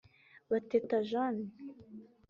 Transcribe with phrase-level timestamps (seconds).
[0.49, 1.45] Bateta Jeanne